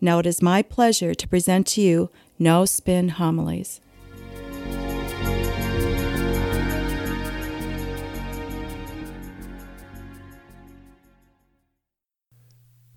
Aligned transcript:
Now 0.00 0.18
it 0.18 0.26
is 0.26 0.42
my 0.42 0.62
pleasure 0.62 1.14
to 1.14 1.28
present 1.28 1.66
to 1.68 1.80
you 1.80 2.10
No 2.38 2.64
Spin 2.64 3.10
Homilies. 3.10 3.80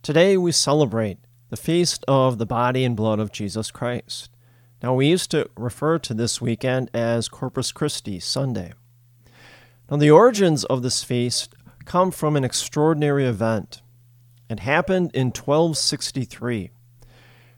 Today 0.01 0.37
we 0.37 0.53
celebrate 0.53 1.17
the 1.49 1.57
feast 1.57 2.05
of 2.07 2.37
the 2.37 2.45
body 2.45 2.85
and 2.85 2.95
blood 2.95 3.19
of 3.19 3.31
Jesus 3.31 3.71
Christ. 3.71 4.29
Now, 4.81 4.93
we 4.93 5.07
used 5.07 5.31
to 5.31 5.49
refer 5.57 5.97
to 5.99 6.13
this 6.13 6.39
weekend 6.39 6.91
as 6.93 7.27
Corpus 7.27 7.71
Christi 7.71 8.19
Sunday. 8.19 8.73
Now, 9.89 9.97
the 9.97 10.11
origins 10.11 10.63
of 10.65 10.83
this 10.83 11.03
feast 11.03 11.55
come 11.85 12.11
from 12.11 12.35
an 12.35 12.43
extraordinary 12.43 13.25
event. 13.25 13.81
It 14.49 14.61
happened 14.61 15.11
in 15.13 15.27
1263. 15.27 16.71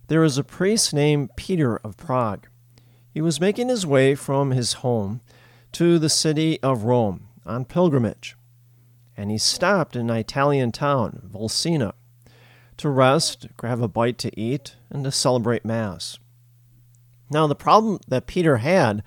There 0.07 0.21
was 0.21 0.37
a 0.37 0.43
priest 0.43 0.93
named 0.93 1.35
Peter 1.35 1.77
of 1.77 1.97
Prague. 1.97 2.47
He 3.11 3.21
was 3.21 3.39
making 3.39 3.69
his 3.69 3.85
way 3.85 4.15
from 4.15 4.51
his 4.51 4.73
home 4.73 5.21
to 5.73 5.99
the 5.99 6.09
city 6.09 6.61
of 6.63 6.83
Rome 6.83 7.27
on 7.45 7.65
pilgrimage, 7.65 8.35
and 9.15 9.29
he 9.29 9.37
stopped 9.37 9.95
in 9.95 10.09
an 10.09 10.15
Italian 10.17 10.71
town, 10.71 11.29
Bolsena, 11.31 11.93
to 12.77 12.89
rest, 12.89 13.47
grab 13.55 13.81
a 13.83 13.87
bite 13.87 14.17
to 14.19 14.39
eat, 14.39 14.75
and 14.89 15.03
to 15.03 15.11
celebrate 15.11 15.65
Mass. 15.65 16.17
Now, 17.29 17.45
the 17.45 17.55
problem 17.55 17.99
that 18.07 18.25
Peter 18.25 18.57
had 18.57 19.03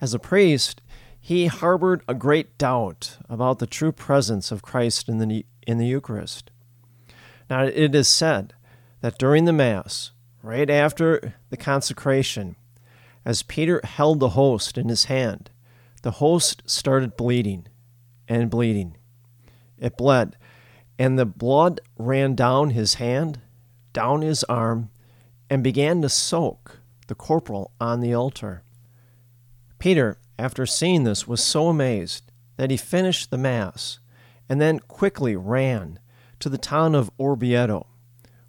as 0.00 0.14
a 0.14 0.18
priest, 0.18 0.80
he 1.20 1.46
harbored 1.46 2.02
a 2.08 2.14
great 2.14 2.56
doubt 2.56 3.18
about 3.28 3.58
the 3.58 3.66
true 3.66 3.92
presence 3.92 4.50
of 4.50 4.62
Christ 4.62 5.08
in 5.08 5.18
the, 5.18 5.44
in 5.66 5.76
the 5.76 5.86
Eucharist. 5.86 6.50
Now, 7.48 7.64
it 7.64 7.94
is 7.94 8.08
said 8.08 8.54
that 9.00 9.18
during 9.18 9.44
the 9.44 9.52
Mass, 9.52 10.10
right 10.42 10.68
after 10.68 11.34
the 11.50 11.56
consecration, 11.56 12.56
as 13.24 13.42
Peter 13.42 13.80
held 13.84 14.20
the 14.20 14.30
host 14.30 14.78
in 14.78 14.88
his 14.88 15.04
hand, 15.04 15.50
the 16.02 16.12
host 16.12 16.62
started 16.66 17.16
bleeding 17.16 17.66
and 18.28 18.50
bleeding. 18.50 18.96
It 19.78 19.96
bled 19.96 20.36
and 20.98 21.18
the 21.18 21.26
blood 21.26 21.80
ran 21.98 22.34
down 22.34 22.70
his 22.70 22.94
hand, 22.94 23.40
down 23.92 24.22
his 24.22 24.44
arm, 24.44 24.90
and 25.50 25.62
began 25.62 26.02
to 26.02 26.08
soak 26.08 26.80
the 27.06 27.14
corporal 27.14 27.70
on 27.80 28.00
the 28.00 28.14
altar. 28.14 28.62
Peter, 29.78 30.18
after 30.38 30.66
seeing 30.66 31.04
this, 31.04 31.28
was 31.28 31.42
so 31.42 31.68
amazed 31.68 32.24
that 32.56 32.70
he 32.70 32.76
finished 32.76 33.30
the 33.30 33.38
Mass 33.38 34.00
and 34.48 34.60
then 34.60 34.80
quickly 34.80 35.36
ran 35.36 35.98
to 36.40 36.48
the 36.48 36.58
town 36.58 36.94
of 36.94 37.10
Orvieto, 37.18 37.86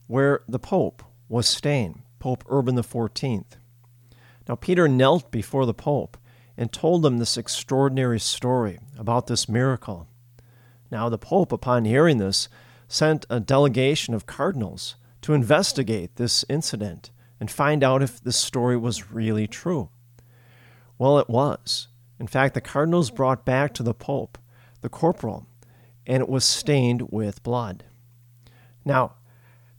where 0.07 0.41
the 0.47 0.59
Pope 0.59 1.03
was 1.29 1.47
staying, 1.47 2.03
Pope 2.19 2.43
Urban 2.49 2.75
XIV. 2.75 3.45
Now, 4.47 4.55
Peter 4.55 4.87
knelt 4.87 5.31
before 5.31 5.65
the 5.65 5.73
Pope 5.73 6.17
and 6.57 6.71
told 6.71 7.05
him 7.05 7.17
this 7.17 7.37
extraordinary 7.37 8.19
story 8.19 8.79
about 8.97 9.27
this 9.27 9.49
miracle. 9.49 10.07
Now, 10.89 11.09
the 11.09 11.17
Pope, 11.17 11.51
upon 11.51 11.85
hearing 11.85 12.17
this, 12.17 12.47
sent 12.87 13.25
a 13.29 13.39
delegation 13.39 14.13
of 14.13 14.25
cardinals 14.25 14.95
to 15.21 15.33
investigate 15.33 16.15
this 16.15 16.45
incident 16.49 17.11
and 17.39 17.51
find 17.51 17.83
out 17.83 18.01
if 18.01 18.21
this 18.21 18.37
story 18.37 18.77
was 18.77 19.11
really 19.11 19.47
true. 19.47 19.89
Well, 20.97 21.19
it 21.19 21.29
was. 21.29 21.89
In 22.19 22.27
fact, 22.27 22.53
the 22.53 22.61
cardinals 22.61 23.11
brought 23.11 23.45
back 23.45 23.73
to 23.75 23.83
the 23.83 23.93
Pope 23.93 24.37
the 24.81 24.89
corporal, 24.89 25.46
and 26.07 26.23
it 26.23 26.29
was 26.29 26.43
stained 26.43 27.11
with 27.11 27.43
blood. 27.43 27.83
Now, 28.83 29.13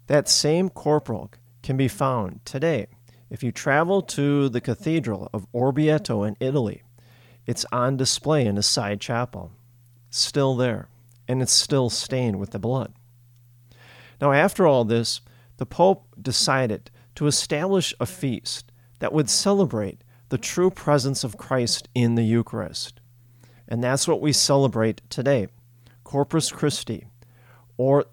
that 0.06 0.28
same 0.28 0.68
corporal 0.68 1.32
can 1.62 1.76
be 1.76 1.88
found 1.88 2.44
today. 2.44 2.86
If 3.30 3.42
you 3.42 3.50
travel 3.50 4.02
to 4.02 4.48
the 4.48 4.60
Cathedral 4.60 5.28
of 5.34 5.50
Orvieto 5.52 6.26
in 6.28 6.36
Italy, 6.38 6.82
it's 7.46 7.66
on 7.72 7.96
display 7.96 8.46
in 8.46 8.56
a 8.56 8.62
side 8.62 9.00
chapel. 9.00 9.50
Still 10.10 10.54
there 10.54 10.88
and 11.28 11.42
it's 11.42 11.52
still 11.52 11.90
stained 11.90 12.38
with 12.38 12.50
the 12.50 12.58
blood. 12.58 12.94
Now, 14.20 14.32
after 14.32 14.66
all 14.66 14.84
this, 14.84 15.20
the 15.58 15.66
Pope 15.66 16.06
decided 16.20 16.90
to 17.16 17.26
establish 17.26 17.94
a 18.00 18.06
feast 18.06 18.72
that 19.00 19.12
would 19.12 19.28
celebrate 19.28 20.02
the 20.30 20.38
true 20.38 20.70
presence 20.70 21.22
of 21.22 21.36
Christ 21.36 21.88
in 21.94 22.14
the 22.14 22.24
Eucharist. 22.24 23.00
And 23.68 23.84
that's 23.84 24.08
what 24.08 24.20
we 24.20 24.32
celebrate 24.32 25.02
today 25.10 25.48
Corpus 26.08 26.50
Christi, 26.50 27.06
or 27.76 28.06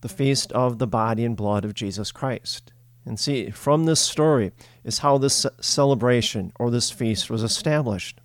the 0.00 0.08
feast 0.08 0.52
of 0.52 0.78
the 0.78 0.86
body 0.86 1.22
and 1.22 1.36
blood 1.36 1.66
of 1.66 1.74
Jesus 1.74 2.10
Christ. 2.10 2.72
And 3.04 3.20
see, 3.20 3.50
from 3.50 3.84
this 3.84 4.00
story 4.00 4.52
is 4.84 5.00
how 5.00 5.18
this 5.18 5.44
celebration 5.60 6.54
or 6.58 6.70
this 6.70 6.90
feast 6.90 7.28
was 7.28 7.42
established. 7.42 8.22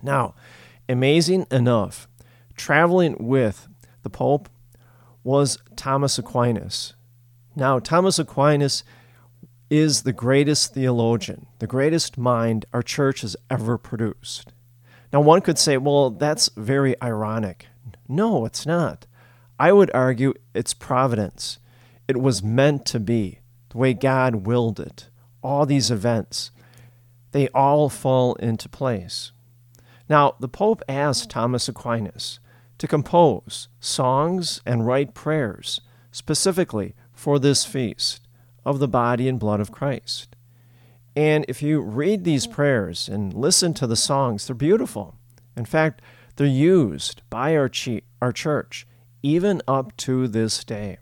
Now, 0.00 0.36
amazing 0.88 1.48
enough, 1.50 2.06
traveling 2.54 3.16
with 3.18 3.66
the 4.04 4.10
Pope 4.10 4.48
was 5.24 5.58
Thomas 5.74 6.16
Aquinas. 6.16 6.94
Now, 7.56 7.80
Thomas 7.80 8.20
Aquinas 8.20 8.84
is 9.70 10.02
the 10.02 10.12
greatest 10.12 10.72
theologian, 10.72 11.46
the 11.58 11.66
greatest 11.66 12.16
mind 12.16 12.64
our 12.72 12.84
church 12.84 13.22
has 13.22 13.36
ever 13.50 13.76
produced. 13.76 14.52
Now, 15.12 15.20
one 15.20 15.40
could 15.40 15.58
say, 15.58 15.78
well, 15.78 16.10
that's 16.10 16.48
very 16.56 16.94
ironic. 17.02 17.66
No, 18.10 18.44
it's 18.44 18.66
not. 18.66 19.06
I 19.56 19.72
would 19.72 19.90
argue 19.94 20.34
it's 20.52 20.74
providence. 20.74 21.60
It 22.08 22.20
was 22.20 22.42
meant 22.42 22.84
to 22.86 22.98
be, 22.98 23.38
the 23.68 23.78
way 23.78 23.94
God 23.94 24.46
willed 24.46 24.80
it. 24.80 25.08
All 25.42 25.64
these 25.64 25.92
events, 25.92 26.50
they 27.30 27.46
all 27.48 27.88
fall 27.88 28.34
into 28.34 28.68
place. 28.68 29.30
Now, 30.08 30.34
the 30.40 30.48
Pope 30.48 30.82
asked 30.88 31.30
Thomas 31.30 31.68
Aquinas 31.68 32.40
to 32.78 32.88
compose 32.88 33.68
songs 33.78 34.60
and 34.66 34.84
write 34.84 35.14
prayers 35.14 35.80
specifically 36.10 36.96
for 37.12 37.38
this 37.38 37.64
feast 37.64 38.26
of 38.64 38.80
the 38.80 38.88
body 38.88 39.28
and 39.28 39.38
blood 39.38 39.60
of 39.60 39.70
Christ. 39.70 40.34
And 41.14 41.44
if 41.46 41.62
you 41.62 41.80
read 41.80 42.24
these 42.24 42.48
prayers 42.48 43.08
and 43.08 43.32
listen 43.32 43.72
to 43.74 43.86
the 43.86 43.94
songs, 43.94 44.48
they're 44.48 44.56
beautiful. 44.56 45.14
In 45.56 45.64
fact, 45.64 46.02
they're 46.40 46.48
used 46.48 47.20
by 47.28 47.54
our, 47.54 47.68
chi- 47.68 48.00
our 48.22 48.32
church 48.32 48.86
even 49.22 49.60
up 49.68 49.94
to 49.98 50.26
this 50.26 50.64
day. 50.64 50.96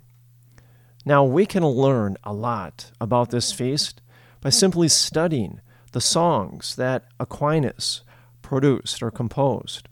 Now, 1.04 1.22
we 1.22 1.46
can 1.46 1.64
learn 1.64 2.16
a 2.24 2.32
lot 2.32 2.90
about 3.00 3.30
this 3.30 3.52
feast 3.52 4.00
by 4.40 4.50
simply 4.50 4.88
studying 4.88 5.60
the 5.92 6.00
songs 6.00 6.74
that 6.74 7.04
Aquinas 7.20 8.02
produced 8.42 9.00
or 9.00 9.12
composed. 9.12 9.88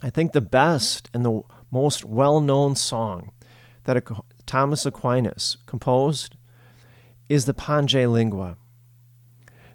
I 0.00 0.10
think 0.10 0.30
the 0.30 0.40
best 0.40 1.10
and 1.12 1.24
the 1.24 1.40
most 1.72 2.04
well 2.04 2.40
known 2.40 2.76
song 2.76 3.32
that 3.82 4.00
Thomas 4.46 4.86
Aquinas 4.86 5.56
composed 5.66 6.36
is 7.28 7.46
the 7.46 7.54
Pange 7.54 7.96
Lingua. 7.96 8.56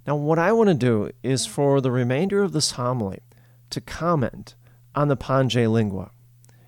Now, 0.08 0.16
what 0.16 0.40
I 0.40 0.54
want 0.54 0.70
to 0.70 0.74
do 0.74 1.12
is 1.24 1.46
for 1.46 1.82
the 1.82 1.92
remainder 1.92 2.42
of 2.42 2.54
this 2.54 2.72
homily 2.72 3.20
to 3.70 3.82
comment 3.82 4.56
on 4.98 5.10
the 5.10 5.16
Pange 5.16 5.56
Lingua. 5.56 6.10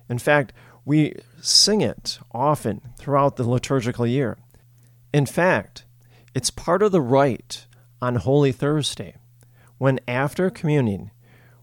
In 0.08 0.20
fact, 0.20 0.52
we 0.84 1.16
sing 1.40 1.80
it 1.80 2.20
often 2.30 2.80
throughout 2.96 3.34
the 3.34 3.48
liturgical 3.48 4.06
year. 4.06 4.38
In 5.12 5.26
fact, 5.26 5.84
it's 6.32 6.48
part 6.48 6.80
of 6.80 6.92
the 6.92 7.00
rite 7.00 7.66
on 8.00 8.14
Holy 8.14 8.52
Thursday 8.52 9.16
when, 9.78 9.98
after 10.06 10.48
communion, 10.48 11.10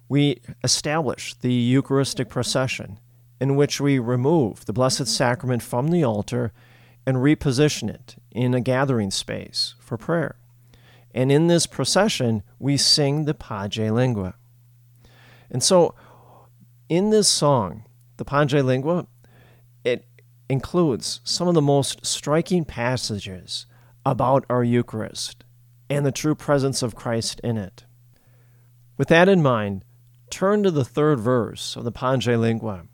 we 0.10 0.42
establish 0.62 1.36
the 1.36 1.54
Eucharistic 1.54 2.28
procession, 2.28 3.00
in 3.40 3.56
which 3.56 3.80
we 3.80 3.98
remove 3.98 4.66
the 4.66 4.74
Blessed 4.74 5.08
Sacrament 5.08 5.64
from 5.64 5.88
the 5.88 6.04
altar 6.04 6.52
and 7.06 7.18
reposition 7.18 7.90
it 7.90 8.18
in 8.32 8.54
a 8.54 8.60
gathering 8.60 9.12
space 9.12 9.76
for 9.80 9.98
prayer. 9.98 10.36
And 11.14 11.32
in 11.32 11.48
this 11.48 11.66
procession, 11.66 12.44
we 12.60 12.76
sing 12.76 13.24
the 13.24 13.34
Pange 13.34 13.80
Lingua. 13.80 14.34
And 15.50 15.64
so, 15.64 15.96
in 16.90 17.10
this 17.10 17.28
song, 17.28 17.84
the 18.18 18.26
Pange 18.26 18.54
Lingua, 18.54 19.08
it 19.84 20.06
includes 20.50 21.22
some 21.24 21.48
of 21.48 21.54
the 21.54 21.62
most 21.62 22.06
striking 22.06 22.66
passages 22.66 23.66
about 24.06 24.46
our 24.50 24.64
Eucharist 24.64 25.44
and 25.90 26.06
the 26.06 26.12
true 26.12 26.36
presence 26.36 26.82
of 26.82 26.96
Christ 26.96 27.40
in 27.44 27.58
it. 27.58 27.86
With 28.98 29.10
that 29.10 29.30
in 29.30 29.42
mind, 29.42 29.84
turn 30.30 30.64
to 30.64 30.72
the 30.72 30.86
third 30.86 31.20
verse 31.20 31.76
of 31.76 31.84
the 31.84 31.92
Pange 31.92 32.28
Lingua. 32.28 32.88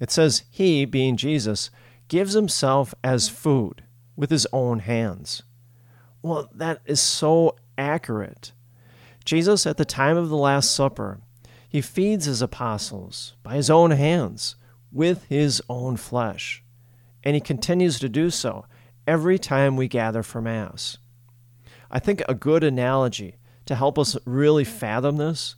It 0.00 0.10
says, 0.10 0.44
He, 0.50 0.84
being 0.84 1.16
Jesus, 1.16 1.70
gives 2.08 2.34
himself 2.34 2.94
as 3.02 3.28
food 3.28 3.82
with 4.16 4.30
his 4.30 4.46
own 4.52 4.80
hands. 4.80 5.42
Well, 6.22 6.50
that 6.54 6.80
is 6.84 7.00
so 7.00 7.56
accurate. 7.78 8.52
Jesus, 9.24 9.66
at 9.66 9.76
the 9.76 9.84
time 9.84 10.16
of 10.16 10.28
the 10.28 10.36
Last 10.36 10.72
Supper, 10.72 11.20
he 11.68 11.80
feeds 11.80 12.26
his 12.26 12.42
apostles 12.42 13.34
by 13.42 13.54
his 13.54 13.70
own 13.70 13.90
hands 13.90 14.56
with 14.92 15.24
his 15.24 15.62
own 15.68 15.96
flesh. 15.96 16.62
And 17.24 17.34
he 17.34 17.40
continues 17.40 17.98
to 17.98 18.08
do 18.08 18.30
so 18.30 18.66
every 19.06 19.38
time 19.38 19.76
we 19.76 19.88
gather 19.88 20.22
for 20.22 20.40
Mass. 20.40 20.98
I 21.90 21.98
think 21.98 22.22
a 22.28 22.34
good 22.34 22.64
analogy 22.64 23.36
to 23.66 23.74
help 23.74 23.98
us 23.98 24.16
really 24.24 24.64
fathom 24.64 25.16
this 25.16 25.56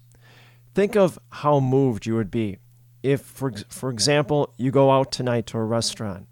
think 0.75 0.97
of 0.97 1.19
how 1.31 1.59
moved 1.59 2.07
you 2.07 2.15
would 2.15 2.31
be 2.31 2.59
if, 3.03 3.21
for, 3.21 3.53
for 3.69 3.91
example, 3.91 4.55
you 4.57 4.71
go 4.71 4.91
out 4.91 5.11
tonight 5.11 5.47
to 5.47 5.59
a 5.59 5.65
restaurant. 5.65 6.27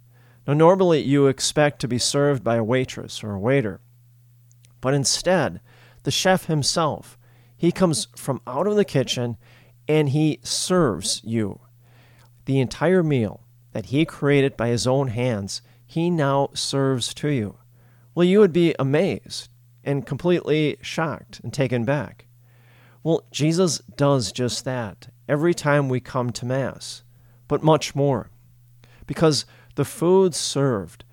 Now, 0.47 0.55
normally 0.55 1.03
you 1.03 1.27
expect 1.27 1.81
to 1.81 1.89
be 1.89 1.99
served 1.99 2.45
by 2.45 2.57
a 2.57 2.65
waitress 2.65 3.25
or 3.25 3.33
a 3.33 3.41
waiter, 3.41 3.81
but 4.81 4.95
instead, 4.95 5.61
the 6.05 6.11
chef 6.11 6.45
himself, 6.47 7.19
he 7.57 7.73
comes 7.73 8.09
from 8.15 8.41
out 8.47 8.67
of 8.67 8.77
the 8.77 8.85
kitchen 8.85 9.37
and 9.89 10.11
he 10.11 10.41
serves 10.43 11.21
you 11.25 11.61
the 12.47 12.61
entire 12.61 13.03
meal 13.03 13.43
that 13.73 13.87
he 13.87 14.07
created 14.07 14.57
by 14.57 14.69
his 14.69 14.87
own 14.87 15.09
hands, 15.09 15.61
he 15.87 16.09
now 16.09 16.49
serves 16.55 17.13
to 17.13 17.29
you. 17.29 17.59
Well, 18.15 18.25
you 18.25 18.39
would 18.41 18.53
be 18.53 18.75
amazed 18.79 19.51
and 19.85 20.07
completely 20.07 20.79
shocked 20.81 21.41
and 21.45 21.53
taken 21.53 21.85
back. 21.85 22.27
Well, 23.03 23.25
Jesus 23.31 23.79
does 23.97 24.33
just 24.33 24.65
that 24.65 25.09
every 25.29 25.55
time 25.55 25.89
we 25.89 26.01
come 26.01 26.31
to 26.31 26.47
Mass, 26.47 27.03
but 27.47 27.63
much 27.63 27.95
more. 27.95 28.31
Because 29.07 29.45
the 29.75 29.85
food 29.85 30.35
served 30.35 31.05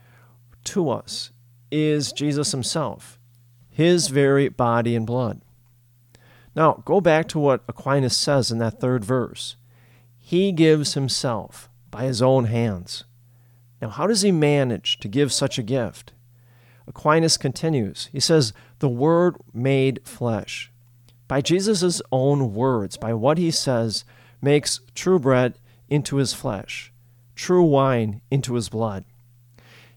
to 0.63 0.89
us 0.89 1.31
is 1.69 2.13
Jesus 2.13 2.51
Himself, 2.51 3.19
His 3.69 4.07
very 4.07 4.49
body 4.49 4.95
and 4.95 5.05
blood. 5.05 5.42
Now, 6.55 6.83
go 6.85 7.01
back 7.01 7.27
to 7.29 7.39
what 7.39 7.63
Aquinas 7.67 8.15
says 8.15 8.51
in 8.51 8.59
that 8.59 8.79
third 8.79 9.03
verse. 9.03 9.55
He 10.17 10.51
gives 10.51 10.93
Himself 10.93 11.69
by 11.89 12.03
His 12.03 12.21
own 12.21 12.45
hands. 12.45 13.03
Now, 13.81 13.89
how 13.89 14.07
does 14.07 14.21
He 14.21 14.31
manage 14.31 14.99
to 14.99 15.07
give 15.07 15.33
such 15.33 15.57
a 15.57 15.63
gift? 15.63 16.13
Aquinas 16.87 17.37
continues. 17.37 18.09
He 18.11 18.19
says, 18.19 18.53
The 18.79 18.89
Word 18.89 19.37
made 19.53 20.01
flesh. 20.03 20.71
By 21.27 21.41
Jesus' 21.41 22.01
own 22.11 22.53
words, 22.53 22.97
by 22.97 23.13
what 23.13 23.37
He 23.37 23.51
says, 23.51 24.05
makes 24.41 24.81
true 24.93 25.19
bread 25.19 25.57
into 25.89 26.17
His 26.17 26.33
flesh, 26.33 26.91
true 27.35 27.63
wine 27.63 28.21
into 28.29 28.55
His 28.55 28.69
blood. 28.69 29.05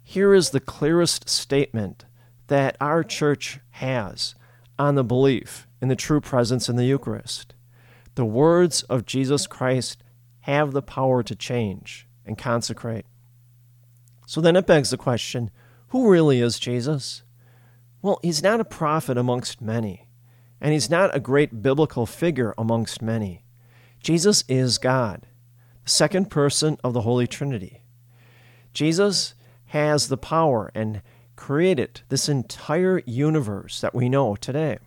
Here 0.03 0.33
is 0.33 0.51
the 0.51 0.61
clearest 0.61 1.29
statement 1.29 2.05
that 2.47 2.77
our 2.81 3.03
church 3.03 3.59
has 3.73 4.35
on 4.79 4.95
the 4.95 5.05
belief 5.05 5.67
in 5.81 5.89
the 5.89 5.97
true 5.97 6.21
presence 6.21 6.69
in 6.69 6.77
the 6.77 6.85
Eucharist. 6.85 7.55
The 8.15 8.25
words 8.25 8.83
of 8.85 9.07
Jesus 9.07 9.47
Christ 9.47 10.03
have 10.41 10.73
the 10.73 10.83
power 10.83 11.23
to 11.23 11.35
change 11.35 12.07
and 12.25 12.39
consecrate. 12.39 13.07
So 14.27 14.41
then 14.41 14.57
it 14.57 14.67
begs 14.67 14.91
the 14.91 14.97
question 14.97 15.51
who 15.89 16.11
really 16.11 16.41
is 16.41 16.59
Jesus? 16.59 17.23
Well, 18.03 18.19
he's 18.23 18.43
not 18.43 18.61
a 18.61 18.65
prophet 18.65 19.17
amongst 19.17 19.61
many, 19.61 20.09
and 20.61 20.73
he's 20.73 20.91
not 20.91 21.15
a 21.15 21.21
great 21.21 21.63
biblical 21.63 22.07
figure 22.07 22.55
amongst 22.59 23.03
many. 23.03 23.45
Jesus 24.01 24.45
is 24.49 24.79
God, 24.79 25.27
the 25.85 25.91
second 25.91 26.31
person 26.31 26.77
of 26.83 26.93
the 26.93 27.03
Holy 27.03 27.27
Trinity. 27.27 27.83
Jesus 28.73 29.35
has 29.67 30.09
the 30.09 30.17
power 30.17 30.71
and 30.75 31.03
created 31.37 32.03
this 32.09 32.29
entire 32.29 33.03
universe 33.07 33.81
that 33.81 33.95
we 33.95 34.09
know 34.09 34.37
today. 34.37 34.79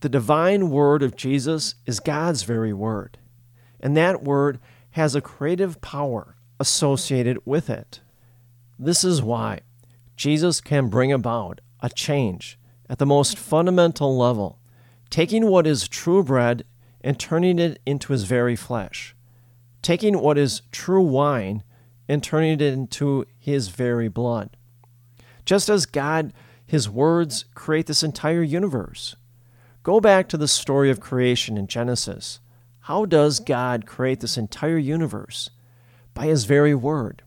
The 0.00 0.08
divine 0.08 0.70
word 0.70 1.02
of 1.02 1.14
Jesus 1.14 1.74
is 1.84 2.00
God's 2.00 2.44
very 2.44 2.72
word, 2.72 3.18
and 3.80 3.94
that 3.98 4.22
word 4.22 4.58
has 4.92 5.14
a 5.14 5.20
creative 5.20 5.80
power 5.82 6.36
associated 6.58 7.38
with 7.44 7.68
it. 7.68 8.00
This 8.78 9.04
is 9.04 9.20
why 9.20 9.60
Jesus 10.16 10.62
can 10.62 10.88
bring 10.88 11.12
about 11.12 11.60
a 11.80 11.90
change 11.90 12.58
at 12.88 12.98
the 12.98 13.04
most 13.04 13.38
fundamental 13.38 14.16
level, 14.16 14.58
taking 15.10 15.46
what 15.48 15.66
is 15.66 15.86
true 15.86 16.22
bread 16.22 16.64
and 17.02 17.18
turning 17.18 17.58
it 17.58 17.78
into 17.84 18.12
his 18.14 18.24
very 18.24 18.56
flesh, 18.56 19.14
taking 19.82 20.18
what 20.18 20.38
is 20.38 20.62
true 20.72 21.02
wine 21.02 21.62
and 22.08 22.22
turning 22.22 22.52
it 22.52 22.62
into 22.62 23.26
his 23.38 23.68
very 23.68 24.08
blood. 24.08 24.56
Just 25.44 25.68
as 25.68 25.84
God, 25.84 26.32
his 26.66 26.88
words 26.88 27.44
create 27.54 27.86
this 27.86 28.02
entire 28.02 28.42
universe. 28.42 29.14
Go 29.82 29.98
back 29.98 30.28
to 30.28 30.36
the 30.36 30.48
story 30.48 30.90
of 30.90 31.00
creation 31.00 31.56
in 31.56 31.66
Genesis. 31.66 32.40
How 32.80 33.06
does 33.06 33.40
God 33.40 33.86
create 33.86 34.20
this 34.20 34.36
entire 34.36 34.76
universe? 34.76 35.48
By 36.12 36.26
his 36.26 36.44
very 36.44 36.74
word. 36.74 37.22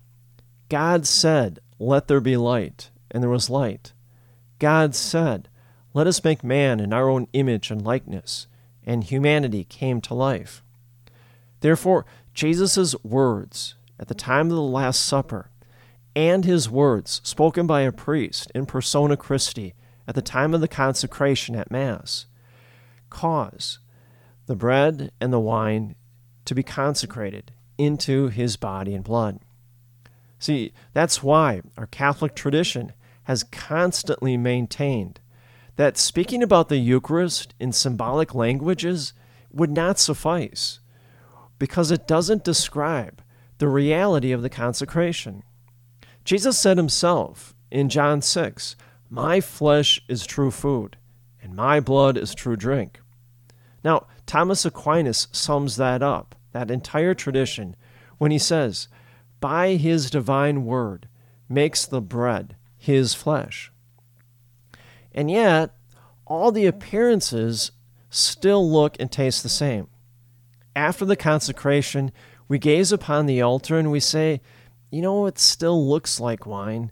God 0.70 1.08
said, 1.08 1.60
Let 1.80 2.08
there 2.08 2.22
be 2.22 2.38
light, 2.38 2.92
and 3.10 3.24
there 3.24 3.30
was 3.30 3.50
light. 3.50 3.94
God 4.60 4.94
said, 4.94 5.50
Let 5.96 6.06
us 6.06 6.24
make 6.24 6.44
man 6.44 6.80
in 6.80 6.94
our 6.94 7.10
own 7.10 7.28
image 7.34 7.72
and 7.72 7.82
likeness, 7.82 8.46
and 8.86 9.04
humanity 9.04 9.64
came 9.64 10.00
to 10.02 10.14
life. 10.14 10.62
Therefore, 11.62 12.06
Jesus' 12.36 12.96
words 13.04 13.76
at 14.00 14.10
the 14.10 14.14
time 14.14 14.52
of 14.52 14.56
the 14.56 14.62
Last 14.62 15.04
Supper 15.04 15.50
and 16.16 16.46
his 16.46 16.70
words 16.70 17.20
spoken 17.24 17.66
by 17.66 17.82
a 17.82 17.92
priest 17.92 18.52
in 18.54 18.68
persona 18.68 19.18
Christi 19.18 19.74
at 20.08 20.14
the 20.14 20.22
time 20.22 20.54
of 20.54 20.62
the 20.62 20.68
consecration 20.68 21.56
at 21.56 21.72
Mass 21.72 22.28
cause 23.14 23.80
the 24.46 24.56
bread 24.56 25.12
and 25.22 25.32
the 25.32 25.40
wine 25.40 25.96
to 26.46 26.54
be 26.54 26.64
consecrated 26.64 27.52
into 27.78 28.28
his 28.28 28.58
body 28.58 28.94
and 28.94 29.04
blood. 29.04 29.40
See, 30.40 30.74
that's 30.92 31.24
why 31.24 31.62
our 31.78 31.88
Catholic 31.88 32.36
tradition 32.36 32.92
has 33.24 33.44
constantly 33.44 34.36
maintained 34.36 35.22
that 35.76 35.98
speaking 35.98 36.44
about 36.44 36.70
the 36.70 36.78
Eucharist 36.78 37.54
in 37.60 37.72
symbolic 37.72 38.36
languages 38.36 39.14
would 39.52 39.72
not 39.72 39.98
suffice 39.98 40.80
because 41.58 41.92
it 41.92 42.08
doesn't 42.08 42.44
describe 42.44 43.22
the 43.58 43.68
reality 43.68 44.32
of 44.32 44.42
the 44.42 44.50
consecration. 44.50 45.44
Jesus 46.26 46.60
said 46.60 46.78
himself 46.78 47.56
in 47.72 47.90
John 47.90 48.22
6, 48.22 48.76
My 49.10 49.40
flesh 49.40 50.02
is 50.08 50.26
true 50.26 50.52
food, 50.52 50.98
and 51.42 51.56
my 51.56 51.80
blood 51.80 52.18
is 52.18 52.36
true 52.36 52.56
drink. 52.56 53.00
Now, 53.84 54.08
Thomas 54.26 54.66
Aquinas 54.66 55.28
sums 55.32 55.76
that 55.76 56.02
up, 56.02 56.36
that 56.52 56.72
entire 56.72 57.14
tradition, 57.14 57.76
when 58.18 58.32
he 58.32 58.40
says, 58.40 58.88
by 59.40 59.76
his 59.76 60.10
divine 60.10 60.66
word 60.66 61.08
makes 61.50 61.86
the 61.86 62.02
bread 62.02 62.56
his 62.78 63.14
flesh. 63.14 63.72
And 65.14 65.30
yet, 65.30 65.76
all 66.26 66.52
the 66.52 66.66
appearances 66.66 67.72
still 68.10 68.70
look 68.70 68.96
and 69.00 69.12
taste 69.12 69.44
the 69.44 69.50
same. 69.50 69.88
After 70.76 71.06
the 71.06 71.16
consecration, 71.16 72.12
we 72.48 72.58
gaze 72.58 72.92
upon 72.92 73.26
the 73.26 73.42
altar 73.42 73.78
and 73.78 73.92
we 73.92 74.00
say, 74.00 74.42
you 74.90 75.02
know, 75.02 75.26
it 75.26 75.40
still 75.40 75.88
looks 75.88 76.20
like 76.20 76.46
wine 76.46 76.92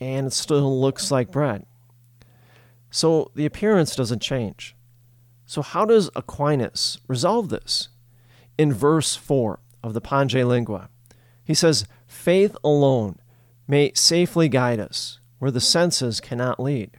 and 0.00 0.26
it 0.26 0.32
still 0.32 0.80
looks 0.80 1.10
like 1.10 1.30
bread. 1.30 1.64
So 2.90 3.30
the 3.34 3.46
appearance 3.46 3.96
doesn't 3.96 4.22
change. 4.22 4.76
So, 5.46 5.62
how 5.62 5.84
does 5.84 6.10
Aquinas 6.16 6.98
resolve 7.06 7.48
this? 7.48 7.88
In 8.56 8.72
verse 8.72 9.16
4 9.16 9.58
of 9.82 9.94
the 9.94 10.00
Pange 10.00 10.34
Lingua, 10.34 10.88
he 11.44 11.54
says, 11.54 11.86
faith 12.06 12.56
alone 12.64 13.18
may 13.66 13.92
safely 13.94 14.48
guide 14.48 14.80
us 14.80 15.20
where 15.38 15.50
the 15.50 15.60
senses 15.60 16.20
cannot 16.20 16.60
lead. 16.60 16.92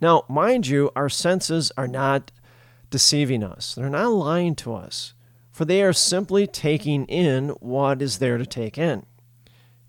Now, 0.00 0.24
mind 0.28 0.66
you, 0.66 0.90
our 0.94 1.08
senses 1.08 1.72
are 1.76 1.88
not 1.88 2.30
deceiving 2.90 3.42
us, 3.42 3.74
they're 3.74 3.90
not 3.90 4.12
lying 4.12 4.54
to 4.56 4.74
us, 4.74 5.14
for 5.50 5.64
they 5.64 5.82
are 5.82 5.92
simply 5.92 6.46
taking 6.46 7.06
in 7.06 7.48
what 7.60 8.00
is 8.00 8.18
there 8.18 8.38
to 8.38 8.46
take 8.46 8.78
in. 8.78 9.06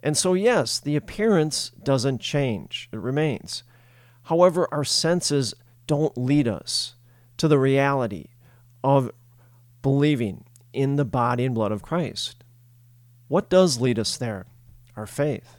And 0.01 0.17
so, 0.17 0.33
yes, 0.33 0.79
the 0.79 0.95
appearance 0.95 1.71
doesn't 1.83 2.21
change, 2.21 2.89
it 2.91 2.99
remains. 2.99 3.63
However, 4.23 4.67
our 4.71 4.83
senses 4.83 5.53
don't 5.85 6.17
lead 6.17 6.47
us 6.47 6.95
to 7.37 7.47
the 7.47 7.59
reality 7.59 8.27
of 8.83 9.11
believing 9.81 10.45
in 10.73 10.95
the 10.95 11.05
body 11.05 11.45
and 11.45 11.55
blood 11.55 11.71
of 11.71 11.81
Christ. 11.81 12.43
What 13.27 13.49
does 13.49 13.79
lead 13.79 13.97
us 13.97 14.17
there? 14.17 14.45
Our 14.95 15.07
faith. 15.07 15.57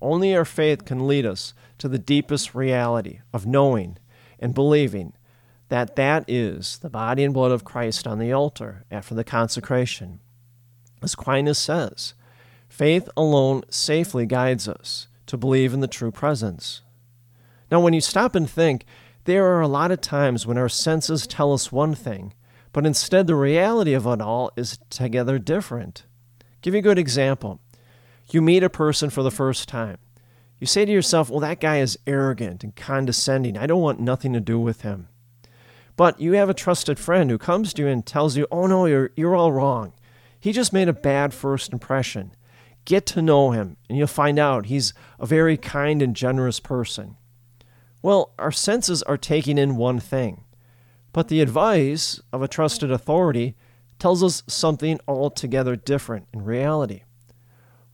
Only 0.00 0.34
our 0.36 0.44
faith 0.44 0.84
can 0.84 1.06
lead 1.06 1.26
us 1.26 1.54
to 1.78 1.88
the 1.88 1.98
deepest 1.98 2.54
reality 2.54 3.20
of 3.32 3.46
knowing 3.46 3.98
and 4.38 4.54
believing 4.54 5.12
that 5.68 5.96
that 5.96 6.24
is 6.28 6.78
the 6.78 6.90
body 6.90 7.24
and 7.24 7.32
blood 7.32 7.50
of 7.50 7.64
Christ 7.64 8.06
on 8.06 8.18
the 8.18 8.32
altar 8.32 8.84
after 8.90 9.14
the 9.14 9.24
consecration. 9.24 10.20
As 11.02 11.14
Aquinas 11.14 11.58
says, 11.58 12.14
faith 12.68 13.08
alone 13.16 13.62
safely 13.70 14.26
guides 14.26 14.68
us 14.68 15.08
to 15.26 15.36
believe 15.36 15.72
in 15.72 15.80
the 15.80 15.86
true 15.86 16.10
presence. 16.10 16.82
Now, 17.70 17.80
when 17.80 17.94
you 17.94 18.02
stop 18.02 18.34
and 18.34 18.48
think, 18.48 18.84
there 19.24 19.46
are 19.46 19.60
a 19.60 19.68
lot 19.68 19.90
of 19.90 20.00
times 20.00 20.46
when 20.46 20.58
our 20.58 20.68
senses 20.68 21.26
tell 21.26 21.52
us 21.52 21.70
one 21.70 21.94
thing, 21.94 22.34
but 22.72 22.86
instead 22.86 23.26
the 23.26 23.34
reality 23.34 23.94
of 23.94 24.06
it 24.06 24.20
all 24.20 24.50
is 24.56 24.78
together 24.90 25.38
different. 25.38 26.04
Give 26.60 26.74
you 26.74 26.78
a 26.78 26.82
good 26.82 26.98
example. 26.98 27.60
You 28.30 28.42
meet 28.42 28.62
a 28.62 28.70
person 28.70 29.10
for 29.10 29.22
the 29.22 29.30
first 29.30 29.68
time. 29.68 29.98
You 30.58 30.66
say 30.66 30.84
to 30.84 30.92
yourself, 30.92 31.28
well, 31.28 31.40
that 31.40 31.60
guy 31.60 31.78
is 31.78 31.98
arrogant 32.06 32.62
and 32.62 32.74
condescending. 32.74 33.56
I 33.56 33.66
don't 33.66 33.82
want 33.82 34.00
nothing 34.00 34.32
to 34.32 34.40
do 34.40 34.58
with 34.58 34.82
him. 34.82 35.08
But 35.96 36.20
you 36.20 36.32
have 36.32 36.48
a 36.48 36.54
trusted 36.54 36.98
friend 36.98 37.30
who 37.30 37.38
comes 37.38 37.74
to 37.74 37.82
you 37.82 37.88
and 37.88 38.06
tells 38.06 38.36
you, 38.36 38.46
oh 38.50 38.66
no, 38.66 38.86
you're, 38.86 39.10
you're 39.16 39.36
all 39.36 39.52
wrong. 39.52 39.92
He 40.38 40.52
just 40.52 40.72
made 40.72 40.88
a 40.88 40.92
bad 40.92 41.34
first 41.34 41.72
impression. 41.72 42.34
Get 42.84 43.06
to 43.06 43.22
know 43.22 43.52
him, 43.52 43.76
and 43.88 43.96
you'll 43.96 44.08
find 44.08 44.38
out 44.38 44.66
he's 44.66 44.94
a 45.20 45.26
very 45.26 45.56
kind 45.56 46.02
and 46.02 46.16
generous 46.16 46.58
person. 46.58 47.16
Well, 48.02 48.34
our 48.38 48.52
senses 48.52 49.02
are 49.04 49.16
taking 49.16 49.56
in 49.56 49.76
one 49.76 50.00
thing, 50.00 50.44
but 51.12 51.28
the 51.28 51.40
advice 51.40 52.20
of 52.32 52.42
a 52.42 52.48
trusted 52.48 52.90
authority 52.90 53.54
tells 53.98 54.22
us 54.24 54.42
something 54.48 54.98
altogether 55.06 55.76
different 55.76 56.26
in 56.34 56.44
reality. 56.44 57.02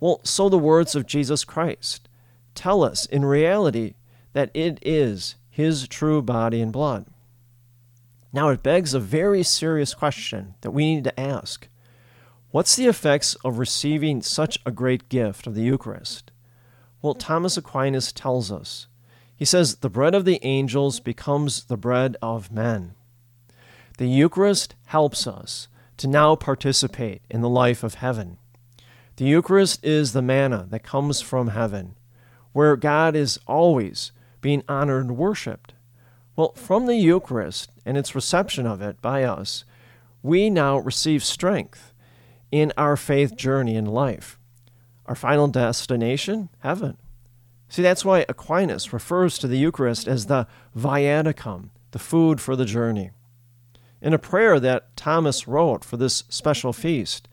Well, 0.01 0.21
so 0.25 0.49
the 0.49 0.59
words 0.59 0.95
of 0.95 1.07
Jesus 1.07 1.45
Christ 1.45 2.09
tell 2.55 2.83
us 2.83 3.05
in 3.05 3.25
reality 3.25 3.95
that 4.33 4.51
it 4.55 4.79
is 4.83 5.37
his 5.51 5.87
true 5.87 6.23
body 6.23 6.63
and 6.63 6.73
blood. 6.73 7.07
Now, 8.33 8.49
it 8.49 8.63
begs 8.63 8.95
a 8.95 9.01
very 9.01 9.43
serious 9.43 9.95
question 9.95 10.55
that 10.61 10.71
we 10.71 10.95
need 10.95 11.05
to 11.05 11.21
ask 11.21 11.69
What's 12.51 12.77
the 12.77 12.87
effects 12.87 13.35
of 13.45 13.59
receiving 13.59 14.23
such 14.23 14.59
a 14.65 14.71
great 14.71 15.11
gift 15.11 15.47
of 15.47 15.55
the 15.55 15.63
Eucharist? 15.63 16.31
Well, 17.03 17.15
Thomas 17.15 17.59
Aquinas 17.59 18.11
tells 18.11 18.51
us. 18.51 18.87
He 19.39 19.45
says, 19.45 19.77
The 19.77 19.89
bread 19.89 20.17
of 20.17 20.25
the 20.25 20.41
angels 20.45 20.99
becomes 20.99 21.65
the 21.65 21.77
bread 21.77 22.17
of 22.21 22.51
men. 22.51 22.95
The 23.99 24.09
Eucharist 24.09 24.75
helps 24.87 25.29
us 25.29 25.69
to 25.99 26.09
now 26.09 26.35
participate 26.35 27.23
in 27.31 27.41
the 27.41 27.49
life 27.49 27.85
of 27.85 27.95
heaven. 27.95 28.39
The 29.17 29.25
Eucharist 29.25 29.85
is 29.85 30.13
the 30.13 30.23
manna 30.23 30.67
that 30.71 30.83
comes 30.83 31.21
from 31.21 31.49
heaven, 31.49 31.95
where 32.53 32.75
God 32.77 33.15
is 33.15 33.39
always 33.47 34.11
being 34.41 34.65
honored 34.69 35.07
and 35.07 35.17
worshiped. 35.17 35.73
Well, 36.35 36.53
from 36.55 36.87
the 36.87 36.97
Eucharist 36.97 37.71
and 37.87 37.97
its 37.97 38.15
reception 38.17 38.67
of 38.67 38.83
it 38.83 39.01
by 39.01 39.23
us, 39.23 39.65
we 40.21 40.51
now 40.51 40.79
receive 40.79 41.23
strength 41.23 41.93
in 42.51 42.73
our 42.77 42.97
faith 42.97 43.37
journey 43.37 43.77
in 43.77 43.87
life. 43.87 44.39
Our 45.07 45.15
final 45.15 45.47
destination, 45.47 46.49
heaven. 46.61 46.97
See, 47.69 47.83
that's 47.83 48.05
why 48.05 48.25
Aquinas 48.29 48.93
refers 48.93 49.39
to 49.39 49.47
the 49.47 49.59
Eucharist 49.59 50.09
as 50.09 50.27
the 50.27 50.47
viaticum, 50.77 51.71
the 51.91 51.99
food 51.99 52.41
for 52.41 52.57
the 52.57 52.65
journey. 52.65 53.11
In 54.01 54.15
a 54.15 54.19
prayer 54.19 54.59
that 54.61 54.97
Thomas 54.97 55.47
wrote 55.47 55.85
for 55.85 55.97
this 55.97 56.25
special 56.29 56.73
feast, 56.73 57.29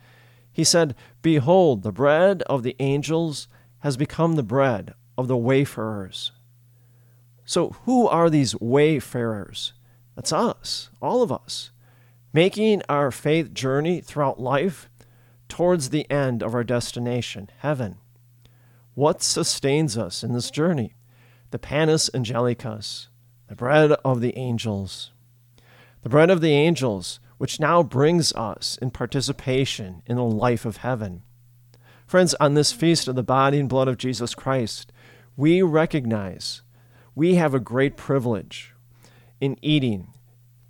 he 0.52 0.64
said, 0.64 0.96
Behold, 1.22 1.84
the 1.84 1.92
bread 1.92 2.42
of 2.44 2.64
the 2.64 2.76
angels 2.80 3.48
has 3.80 3.98
become 3.98 4.34
the 4.34 4.44
bread 4.44 4.94
of 5.18 5.28
the 5.28 5.38
wayfarers. 5.38 6.32
So, 7.46 7.76
who 7.86 8.08
are 8.08 8.30
these 8.30 8.56
wayfarers? 8.60 9.74
That's 10.16 10.34
us, 10.34 10.90
all 11.02 11.22
of 11.22 11.32
us, 11.32 11.72
making 12.34 12.82
our 12.90 13.12
faith 13.12 13.54
journey 13.54 14.02
throughout 14.02 14.40
life 14.40 14.90
towards 15.48 15.90
the 15.90 16.10
end 16.10 16.42
of 16.42 16.56
our 16.56 16.64
destination, 16.64 17.50
heaven. 17.60 17.98
What 18.96 19.22
sustains 19.22 19.98
us 19.98 20.24
in 20.24 20.34
this 20.34 20.50
journey? 20.50 20.96
The 21.52 21.60
panis 21.60 22.10
angelicus, 22.14 23.08
the 23.48 23.56
bread 23.56 23.92
of 23.92 24.22
the 24.22 24.36
angels. 24.38 25.12
The 26.02 26.10
bread 26.10 26.30
of 26.30 26.40
the 26.40 26.54
angels, 26.54 27.20
which 27.38 27.60
now 27.60 27.84
brings 27.84 28.32
us 28.34 28.80
in 28.82 28.92
participation 28.92 30.02
in 30.06 30.16
the 30.16 30.24
life 30.24 30.66
of 30.66 30.78
heaven. 30.78 31.24
Friends, 32.08 32.34
on 32.36 32.54
this 32.54 32.72
feast 32.72 33.10
of 33.10 33.16
the 33.16 33.24
body 33.24 33.60
and 33.60 33.68
blood 33.68 33.90
of 33.90 33.98
Jesus 33.98 34.34
Christ, 34.34 34.94
we 35.36 35.62
recognize 35.62 36.62
we 37.16 37.36
have 37.36 37.54
a 37.54 37.60
great 37.60 37.98
privilege 37.98 38.74
in 39.42 39.58
eating 39.62 40.14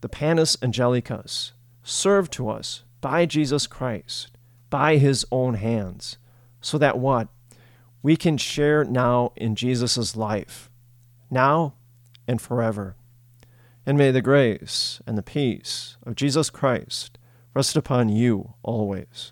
the 0.02 0.10
panis 0.10 0.56
angelicus 0.58 1.52
served 1.84 2.32
to 2.34 2.50
us 2.50 2.84
by 3.02 3.28
Jesus 3.28 3.68
Christ 3.68 4.32
by 4.72 4.98
his 4.98 5.26
own 5.32 5.54
hands, 5.56 6.18
so 6.60 6.80
that 6.80 6.98
what? 6.98 7.28
We 8.06 8.16
can 8.16 8.38
share 8.38 8.84
now 8.84 9.32
in 9.36 9.56
Jesus' 9.56 10.16
life, 10.16 10.70
now 11.32 11.74
and 12.28 12.40
forever. 12.40 12.96
And 13.84 13.98
may 13.98 14.12
the 14.12 14.22
grace 14.22 15.02
and 15.08 15.18
the 15.18 15.24
peace 15.24 15.98
of 16.04 16.14
Jesus 16.14 16.52
Christ 16.52 17.18
rest 17.56 17.76
upon 17.76 18.10
you 18.10 18.54
always. 18.62 19.32